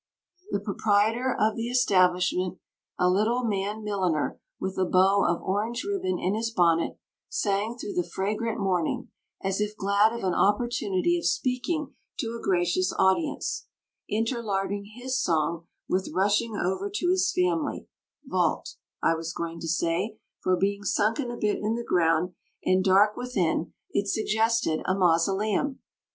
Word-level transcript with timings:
The 0.49 0.59
proprietor 0.59 1.31
of 1.39 1.55
the 1.55 1.67
establishment, 1.69 2.57
a 2.97 3.07
little 3.07 3.43
man 3.43 3.83
milliner 3.83 4.39
with 4.59 4.75
a 4.79 4.83
bow 4.85 5.23
of 5.27 5.43
orange 5.43 5.83
ribbon 5.83 6.17
in 6.17 6.33
his 6.33 6.49
bonnet, 6.49 6.97
sang 7.29 7.77
through 7.77 7.93
the 7.93 8.09
fragrant 8.09 8.59
morning 8.59 9.09
as 9.43 9.61
if 9.61 9.77
glad 9.77 10.11
of 10.11 10.23
an 10.23 10.33
opportunity 10.33 11.19
of 11.19 11.27
speaking 11.27 11.93
to 12.17 12.35
a 12.35 12.41
gracious 12.41 12.91
audience, 12.97 13.67
interlarding 14.09 14.85
his 14.85 15.21
song 15.21 15.67
with 15.87 16.09
rushing 16.11 16.55
over 16.57 16.89
to 16.95 17.09
his 17.11 17.31
family 17.31 17.87
vault, 18.25 18.77
I 19.03 19.13
was 19.13 19.31
going 19.33 19.59
to 19.59 19.67
say, 19.67 20.17
for 20.39 20.57
being 20.57 20.83
sunken 20.83 21.29
a 21.29 21.37
bit 21.37 21.59
in 21.61 21.75
the 21.75 21.83
ground 21.87 22.33
and 22.65 22.83
dark 22.83 23.15
within, 23.15 23.73
it 23.91 24.07
suggested 24.07 24.81
a 24.87 24.95
mausoleum. 24.95 25.77